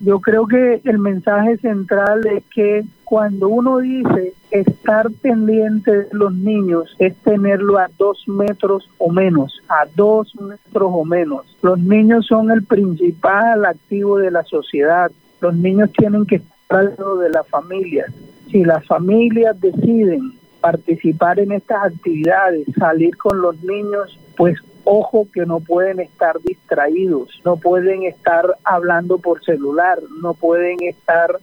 Yo 0.00 0.20
creo 0.20 0.46
que 0.46 0.80
el 0.84 0.98
mensaje 0.98 1.56
central 1.58 2.26
es 2.26 2.44
que 2.54 2.84
cuando 3.04 3.48
uno 3.48 3.78
dice 3.78 4.34
estar 4.50 5.10
pendiente 5.22 5.90
de 5.90 6.08
los 6.12 6.32
niños 6.32 6.94
es 6.98 7.16
tenerlo 7.16 7.78
a 7.78 7.88
dos 7.98 8.22
metros 8.26 8.88
o 8.98 9.10
menos, 9.10 9.60
a 9.68 9.86
dos 9.96 10.34
metros 10.40 10.90
o 10.92 11.04
menos. 11.04 11.46
Los 11.62 11.78
niños 11.78 12.26
son 12.26 12.50
el 12.50 12.64
principal 12.64 13.64
activo 13.64 14.18
de 14.18 14.30
la 14.30 14.44
sociedad. 14.44 15.10
Los 15.40 15.54
niños 15.54 15.90
tienen 15.96 16.26
que 16.26 16.36
estar 16.36 16.80
al 16.80 16.94
lado 16.98 17.18
de 17.18 17.30
la 17.30 17.44
familia. 17.44 18.06
Si 18.50 18.64
las 18.64 18.86
familias 18.86 19.60
deciden 19.60 20.32
participar 20.60 21.38
en 21.40 21.52
estas 21.52 21.84
actividades, 21.84 22.66
salir 22.78 23.16
con 23.16 23.40
los 23.40 23.62
niños, 23.62 24.18
pues 24.36 24.58
ojo 24.90 25.28
que 25.32 25.44
no 25.44 25.60
pueden 25.60 26.00
estar 26.00 26.40
distraídos, 26.40 27.42
no 27.44 27.56
pueden 27.56 28.04
estar 28.04 28.46
hablando 28.64 29.18
por 29.18 29.44
celular, 29.44 29.98
no 30.22 30.32
pueden 30.32 30.78
estar 30.80 31.38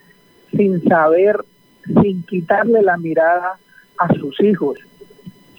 sin 0.50 0.84
saber, 0.84 1.46
sin 2.02 2.24
quitarle 2.24 2.82
la 2.82 2.98
mirada 2.98 3.60
a 4.00 4.08
sus 4.16 4.42
hijos. 4.42 4.80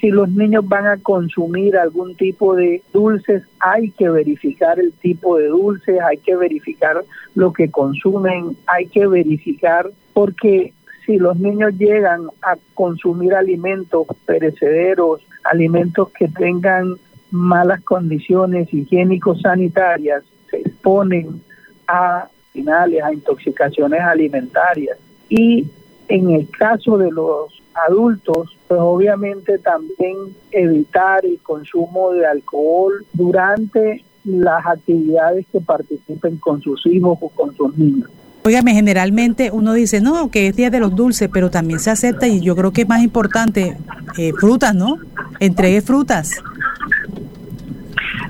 Si 0.01 0.11
los 0.11 0.29
niños 0.29 0.69
van 0.69 0.89
a 0.89 0.97
consumir 0.97 1.77
algún 1.77 2.17
tipo 2.17 2.57
de 2.57 2.83
dulces, 2.93 3.45
hay 3.61 3.93
que 3.93 4.09
verificar 4.09 4.81
el 4.81 4.93
tipo 4.93 5.39
de 5.39 5.47
dulces, 5.47 6.01
hay 6.03 6.19
que 6.19 6.35
verificar 6.35 7.05
lo 7.37 7.53
que 7.53 7.71
consumen, 7.71 8.57
hay 8.67 8.87
que 8.89 9.07
verificar 9.07 9.89
porque 10.13 10.73
si 11.07 11.19
los 11.19 11.39
niños 11.39 11.73
llegan 11.79 12.23
a 12.43 12.57
consumir 12.75 13.33
alimentos 13.35 14.09
perecederos, 14.27 15.25
alimentos 15.45 16.09
que 16.11 16.27
tengan 16.27 16.97
malas 17.31 17.83
condiciones 17.83 18.73
higiénico-sanitarias, 18.73 20.25
se 20.51 20.59
exponen 20.59 21.43
a 21.87 22.29
finales, 22.53 23.03
a 23.03 23.13
intoxicaciones 23.13 24.01
alimentarias. 24.01 24.99
Y 25.29 25.67
en 26.09 26.31
el 26.31 26.49
caso 26.51 26.99
de 26.99 27.11
los 27.11 27.63
adultos, 27.89 28.57
pues 28.69 28.81
obviamente 28.81 29.59
también 29.59 30.17
evitar 30.51 31.25
el 31.25 31.39
consumo 31.41 32.13
de 32.13 32.27
alcohol 32.27 33.05
durante 33.13 34.03
las 34.25 34.67
actividades 34.67 35.47
que 35.53 35.61
participen 35.61 36.37
con 36.39 36.61
sus 36.61 36.85
hijos 36.87 37.19
o 37.21 37.29
con 37.29 37.55
sus 37.55 37.77
niños. 37.77 38.09
Óigame, 38.45 38.75
generalmente 38.75 39.51
uno 39.51 39.73
dice, 39.73 40.01
no, 40.01 40.31
que 40.31 40.47
es 40.47 40.57
día 40.57 40.71
de 40.71 40.79
los 40.79 40.95
dulces, 40.95 41.29
pero 41.33 41.51
también 41.51 41.81
se 41.81 41.91
acepta 41.91 42.29
y 42.29 42.41
yo 42.41 42.55
creo 42.55 42.73
que 42.73 42.83
es 42.83 42.89
más 42.89 43.03
importante 43.03 43.77
eh, 44.17 44.33
frutas, 44.39 44.75
¿no? 44.75 44.99
Entregue 45.41 45.81
frutas. 45.81 46.31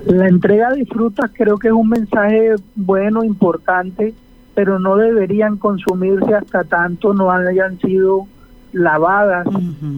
La 0.06 0.28
entrega 0.28 0.70
de 0.70 0.86
frutas 0.86 1.30
creo 1.34 1.58
que 1.58 1.68
es 1.68 1.74
un 1.74 1.88
mensaje 1.88 2.54
bueno, 2.76 3.24
importante, 3.24 4.14
pero 4.54 4.78
no 4.78 4.96
deberían 4.96 5.56
consumirse 5.56 6.32
hasta 6.32 6.64
tanto 6.64 7.12
no 7.12 7.30
hayan 7.30 7.78
sido 7.80 8.26
lavadas 8.72 9.46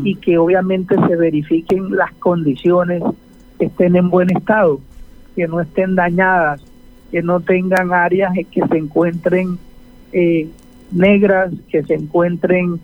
y 0.04 0.14
que 0.16 0.38
obviamente 0.38 0.94
se 1.06 1.16
verifiquen 1.16 1.94
las 1.94 2.12
condiciones, 2.14 3.02
que 3.58 3.66
estén 3.66 3.96
en 3.96 4.08
buen 4.08 4.34
estado, 4.34 4.80
que 5.36 5.46
no 5.46 5.60
estén 5.60 5.94
dañadas, 5.94 6.62
que 7.10 7.22
no 7.22 7.40
tengan 7.40 7.92
áreas 7.92 8.32
que 8.50 8.66
se 8.66 8.78
encuentren 8.78 9.58
eh, 10.12 10.48
negras, 10.90 11.52
que 11.68 11.82
se 11.82 11.94
encuentren 11.94 12.80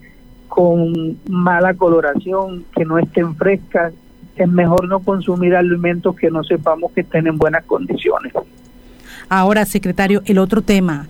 con 0.48 1.18
mala 1.28 1.74
coloración, 1.74 2.64
que 2.74 2.84
no 2.84 2.98
estén 2.98 3.34
frescas. 3.34 3.92
Es 4.36 4.48
mejor 4.48 4.88
no 4.88 5.00
consumir 5.00 5.54
alimentos 5.54 6.16
que 6.16 6.30
no 6.30 6.42
sepamos 6.42 6.92
que 6.92 7.02
estén 7.02 7.26
en 7.26 7.36
buenas 7.36 7.64
condiciones. 7.64 8.32
Ahora, 9.28 9.64
secretario, 9.64 10.22
el 10.26 10.38
otro 10.38 10.62
tema, 10.62 11.06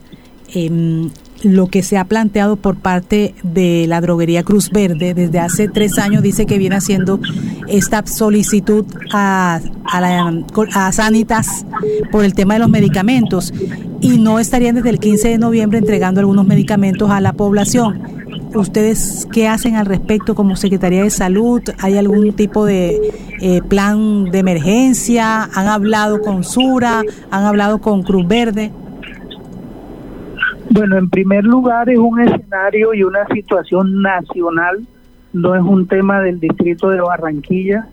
eh, 0.54 1.08
lo 1.44 1.66
que 1.66 1.82
se 1.82 1.98
ha 1.98 2.04
planteado 2.04 2.56
por 2.56 2.76
parte 2.76 3.34
de 3.42 3.86
la 3.86 4.00
droguería 4.00 4.42
Cruz 4.42 4.70
Verde 4.70 5.14
desde 5.14 5.38
hace 5.38 5.68
tres 5.68 5.98
años 5.98 6.22
dice 6.22 6.46
que 6.46 6.58
viene 6.58 6.76
haciendo 6.76 7.20
esta 7.68 8.06
solicitud 8.06 8.86
a, 9.12 9.60
a, 9.84 10.92
Sanitas 10.92 11.66
por 12.10 12.24
el 12.24 12.34
tema 12.34 12.54
de 12.54 12.60
los 12.60 12.70
medicamentos 12.70 13.52
y 14.00 14.18
no 14.18 14.38
estarían 14.38 14.76
desde 14.76 14.90
el 14.90 14.98
15 14.98 15.28
de 15.28 15.38
noviembre 15.38 15.78
entregando 15.78 16.20
algunos 16.20 16.46
medicamentos 16.46 17.10
a 17.10 17.20
la 17.20 17.32
población. 17.34 18.13
¿Ustedes 18.54 19.26
qué 19.32 19.48
hacen 19.48 19.74
al 19.74 19.86
respecto 19.86 20.36
como 20.36 20.54
Secretaría 20.54 21.02
de 21.02 21.10
Salud? 21.10 21.60
¿Hay 21.80 21.98
algún 21.98 22.34
tipo 22.34 22.64
de 22.64 23.00
eh, 23.40 23.60
plan 23.68 24.26
de 24.26 24.38
emergencia? 24.38 25.44
¿Han 25.54 25.66
hablado 25.66 26.20
con 26.20 26.44
Sura? 26.44 27.02
¿Han 27.32 27.44
hablado 27.44 27.80
con 27.80 28.02
Cruz 28.02 28.28
Verde? 28.28 28.70
Bueno, 30.70 30.98
en 30.98 31.10
primer 31.10 31.44
lugar 31.44 31.90
es 31.90 31.98
un 31.98 32.20
escenario 32.20 32.94
y 32.94 33.02
una 33.02 33.26
situación 33.26 34.00
nacional, 34.02 34.86
no 35.32 35.54
es 35.56 35.62
un 35.62 35.86
tema 35.88 36.20
del 36.20 36.38
distrito 36.38 36.90
de 36.90 37.00
Barranquilla. 37.00 37.88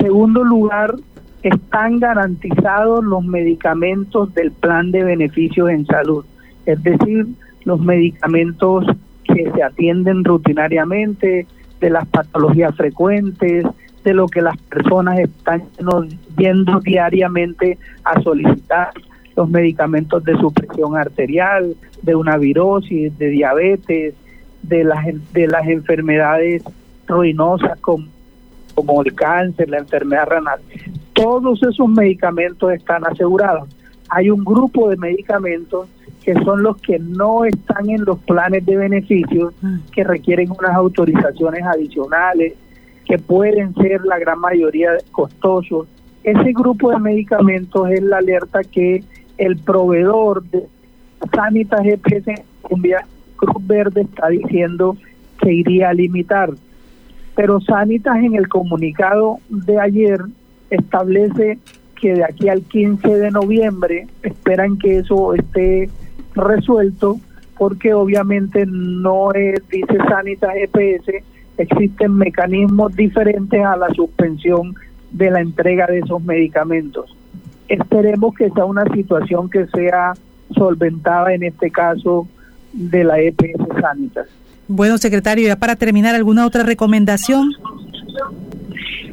Segundo 0.00 0.44
lugar, 0.44 0.94
están 1.42 2.00
garantizados 2.00 3.04
los 3.04 3.22
medicamentos 3.22 4.32
del 4.34 4.50
plan 4.50 4.90
de 4.90 5.04
beneficios 5.04 5.68
en 5.68 5.84
salud, 5.86 6.24
es 6.64 6.82
decir, 6.82 7.26
los 7.64 7.80
medicamentos 7.80 8.86
que 9.34 9.50
se 9.50 9.62
atienden 9.62 10.24
rutinariamente, 10.24 11.46
de 11.80 11.90
las 11.90 12.06
patologías 12.08 12.74
frecuentes, 12.76 13.66
de 14.04 14.14
lo 14.14 14.26
que 14.26 14.42
las 14.42 14.56
personas 14.56 15.18
están 15.18 15.64
yendo 16.36 16.80
diariamente 16.80 17.78
a 18.04 18.20
solicitar 18.22 18.90
los 19.36 19.48
medicamentos 19.48 20.22
de 20.24 20.36
supresión 20.36 20.96
arterial, 20.96 21.74
de 22.02 22.14
una 22.14 22.36
virosis, 22.36 23.16
de 23.18 23.28
diabetes, 23.28 24.14
de 24.62 24.84
las, 24.84 25.04
de 25.32 25.46
las 25.48 25.66
enfermedades 25.66 26.62
ruinosas 27.06 27.78
como, 27.80 28.06
como 28.74 29.02
el 29.02 29.14
cáncer, 29.14 29.68
la 29.68 29.78
enfermedad 29.78 30.26
renal. 30.28 30.60
Todos 31.12 31.62
esos 31.62 31.88
medicamentos 31.88 32.72
están 32.72 33.06
asegurados. 33.06 33.68
Hay 34.08 34.30
un 34.30 34.44
grupo 34.44 34.88
de 34.90 34.96
medicamentos 34.96 35.88
que 36.24 36.32
son 36.42 36.62
los 36.62 36.78
que 36.78 36.98
no 36.98 37.44
están 37.44 37.90
en 37.90 38.04
los 38.04 38.18
planes 38.20 38.64
de 38.64 38.76
beneficios, 38.76 39.52
mm. 39.60 39.76
que 39.92 40.04
requieren 40.04 40.50
unas 40.50 40.74
autorizaciones 40.74 41.62
adicionales, 41.64 42.54
que 43.04 43.18
pueden 43.18 43.74
ser 43.74 44.04
la 44.06 44.18
gran 44.18 44.40
mayoría 44.40 44.92
costosos. 45.12 45.86
Ese 46.22 46.52
grupo 46.52 46.90
de 46.90 46.98
medicamentos 46.98 47.90
es 47.90 48.02
la 48.02 48.18
alerta 48.18 48.62
que 48.62 49.04
el 49.36 49.58
proveedor 49.58 50.42
de 50.44 50.64
Sanitas 51.34 51.82
GPS 51.82 52.42
Colombia, 52.62 53.06
Cruz 53.36 53.66
Verde, 53.66 54.02
está 54.02 54.28
diciendo 54.28 54.96
que 55.38 55.52
iría 55.52 55.90
a 55.90 55.94
limitar. 55.94 56.50
Pero 57.36 57.60
Sanitas 57.60 58.16
en 58.16 58.34
el 58.34 58.48
comunicado 58.48 59.38
de 59.50 59.78
ayer 59.78 60.20
establece 60.70 61.58
que 62.00 62.14
de 62.14 62.24
aquí 62.24 62.48
al 62.48 62.62
15 62.62 63.08
de 63.08 63.30
noviembre 63.30 64.06
esperan 64.22 64.78
que 64.78 64.98
eso 64.98 65.34
esté 65.34 65.90
resuelto 66.34 67.18
porque 67.56 67.94
obviamente 67.94 68.64
no 68.66 69.32
es, 69.32 69.62
dice 69.68 69.96
Sanitas 70.08 70.54
GPS, 70.54 71.22
existen 71.56 72.16
mecanismos 72.16 72.94
diferentes 72.96 73.64
a 73.64 73.76
la 73.76 73.88
suspensión 73.90 74.74
de 75.12 75.30
la 75.30 75.40
entrega 75.40 75.86
de 75.86 76.00
esos 76.00 76.22
medicamentos. 76.24 77.16
Esperemos 77.68 78.34
que 78.34 78.50
sea 78.50 78.64
una 78.64 78.84
situación 78.92 79.48
que 79.48 79.66
sea 79.68 80.14
solventada 80.54 81.32
en 81.32 81.44
este 81.44 81.70
caso 81.70 82.26
de 82.72 83.04
la 83.04 83.20
EPS 83.20 83.80
Sanitas. 83.80 84.26
Bueno, 84.66 84.98
secretario, 84.98 85.46
ya 85.46 85.56
para 85.56 85.76
terminar, 85.76 86.14
¿alguna 86.14 86.46
otra 86.46 86.62
recomendación? 86.62 87.52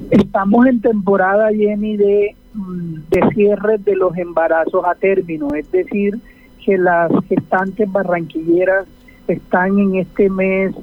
Estamos 0.10 0.66
en 0.66 0.82
temporada, 0.82 1.50
Jenny, 1.52 1.98
de, 1.98 2.36
de 3.10 3.34
cierre 3.34 3.78
de 3.78 3.96
los 3.96 4.18
embarazos 4.18 4.84
a 4.86 4.96
término, 4.96 5.50
es 5.54 5.70
decir, 5.72 6.20
que 6.64 6.78
las 6.78 7.12
gestantes 7.28 7.92
barranquilleras 7.92 8.86
están 9.28 9.78
en 9.80 9.96
este 9.96 10.30
mes, 10.30 10.74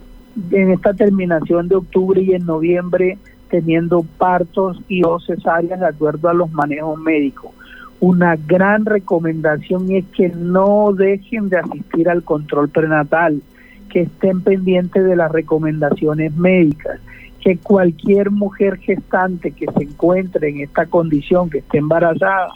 en 0.50 0.70
esta 0.70 0.94
terminación 0.94 1.68
de 1.68 1.76
octubre 1.76 2.20
y 2.20 2.32
en 2.32 2.46
noviembre, 2.46 3.18
teniendo 3.50 4.04
partos 4.18 4.80
y 4.88 5.02
o 5.04 5.18
cesáreas 5.20 5.80
de 5.80 5.86
acuerdo 5.86 6.28
a 6.28 6.34
los 6.34 6.50
manejos 6.52 6.98
médicos. 6.98 7.52
Una 8.00 8.36
gran 8.36 8.84
recomendación 8.84 9.90
es 9.90 10.04
que 10.16 10.28
no 10.28 10.92
dejen 10.92 11.48
de 11.48 11.58
asistir 11.58 12.08
al 12.08 12.22
control 12.22 12.68
prenatal, 12.68 13.42
que 13.88 14.02
estén 14.02 14.42
pendientes 14.42 15.04
de 15.04 15.16
las 15.16 15.32
recomendaciones 15.32 16.34
médicas, 16.36 17.00
que 17.40 17.56
cualquier 17.56 18.30
mujer 18.30 18.76
gestante 18.78 19.50
que 19.50 19.66
se 19.76 19.84
encuentre 19.84 20.50
en 20.50 20.60
esta 20.60 20.86
condición, 20.86 21.50
que 21.50 21.58
esté 21.58 21.78
embarazada, 21.78 22.48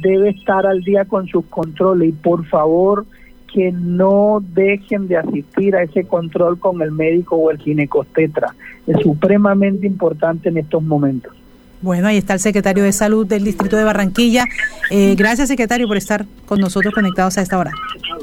debe 0.00 0.30
estar 0.30 0.66
al 0.66 0.82
día 0.82 1.04
con 1.04 1.26
sus 1.28 1.44
controles 1.46 2.10
y 2.10 2.12
por 2.12 2.46
favor 2.46 3.06
que 3.52 3.70
no 3.72 4.42
dejen 4.54 5.06
de 5.06 5.16
asistir 5.16 5.76
a 5.76 5.84
ese 5.84 6.04
control 6.04 6.58
con 6.58 6.82
el 6.82 6.90
médico 6.90 7.36
o 7.36 7.50
el 7.52 7.58
ginecostetra. 7.58 8.54
Es 8.86 9.00
supremamente 9.00 9.86
importante 9.86 10.48
en 10.48 10.58
estos 10.58 10.82
momentos. 10.82 11.32
Bueno, 11.80 12.08
ahí 12.08 12.16
está 12.16 12.32
el 12.32 12.40
secretario 12.40 12.82
de 12.82 12.92
Salud 12.92 13.26
del 13.26 13.44
Distrito 13.44 13.76
de 13.76 13.84
Barranquilla. 13.84 14.46
Eh, 14.90 15.14
gracias, 15.16 15.48
secretario, 15.48 15.86
por 15.86 15.96
estar 15.96 16.26
con 16.46 16.58
nosotros 16.58 16.92
conectados 16.94 17.38
a 17.38 17.42
esta 17.42 17.58
hora. 17.58 17.70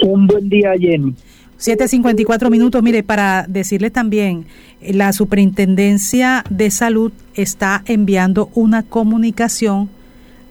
Un 0.03 0.27
buen 0.27 0.49
día, 0.49 0.73
Jenny. 0.77 1.15
7.54 1.59 2.49
minutos. 2.49 2.81
Mire, 2.81 3.03
para 3.03 3.45
decirle 3.47 3.91
también, 3.91 4.45
la 4.81 5.13
Superintendencia 5.13 6.43
de 6.49 6.71
Salud 6.71 7.11
está 7.35 7.83
enviando 7.85 8.49
una 8.55 8.81
comunicación 8.81 9.89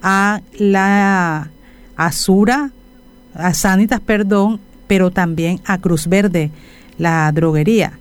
a 0.03 0.41
la 0.59 1.51
Asura, 1.97 2.71
a 3.35 3.55
Sanitas, 3.55 4.01
perdón, 4.01 4.61
pero 4.87 5.11
también 5.11 5.61
a 5.65 5.79
Cruz 5.79 6.09
Verde, 6.09 6.51
la 6.99 7.31
droguería. 7.33 7.99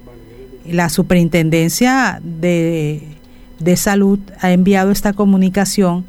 La 0.66 0.90
Superintendencia 0.90 2.20
de 2.24 3.20
de 3.60 3.76
Salud 3.76 4.20
ha 4.40 4.52
enviado 4.52 4.92
esta 4.92 5.14
comunicación 5.14 6.06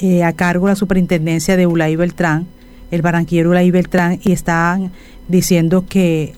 eh, 0.00 0.22
a 0.22 0.32
cargo 0.32 0.66
de 0.66 0.72
la 0.72 0.76
superintendencia 0.76 1.56
de 1.56 1.66
Ulay 1.66 1.96
Beltrán, 1.96 2.46
el 2.90 3.02
barranquillero 3.02 3.50
Ulay 3.50 3.70
Beltrán, 3.70 4.20
y 4.22 4.32
están 4.32 4.92
diciendo 5.26 5.84
que 5.88 6.34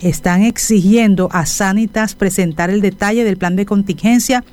están 0.00 0.42
exigiendo 0.42 1.28
a 1.32 1.46
Sanitas 1.46 2.14
presentar 2.14 2.70
el 2.70 2.80
detalle 2.80 3.22
del 3.22 3.36
plan 3.36 3.54
de 3.54 3.66
contingencia 3.66 4.44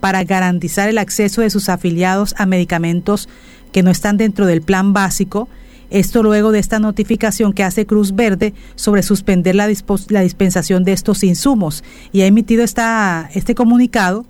para 0.00 0.24
garantizar 0.24 0.88
el 0.88 0.98
acceso 0.98 1.40
de 1.40 1.50
sus 1.50 1.68
afiliados 1.68 2.34
a 2.38 2.46
medicamentos 2.46 3.28
que 3.72 3.82
no 3.82 3.90
están 3.90 4.16
dentro 4.16 4.46
del 4.46 4.62
plan 4.62 4.92
básico. 4.92 5.48
Esto 5.90 6.22
luego 6.22 6.50
de 6.52 6.58
esta 6.58 6.78
notificación 6.78 7.52
que 7.52 7.62
hace 7.62 7.86
Cruz 7.86 8.14
Verde 8.14 8.54
sobre 8.74 9.02
suspender 9.02 9.54
la, 9.54 9.68
la 10.08 10.20
dispensación 10.20 10.84
de 10.84 10.92
estos 10.92 11.22
insumos 11.22 11.84
y 12.12 12.22
ha 12.22 12.26
emitido 12.26 12.64
esta, 12.64 13.30
este 13.34 13.54
comunicado 13.54 14.24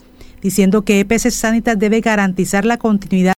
diciendo 0.44 0.82
que 0.82 1.00
EPS 1.00 1.32
Sanitas 1.34 1.78
debe 1.78 2.02
garantizar 2.02 2.66
la 2.66 2.76
continuidad 2.76 3.32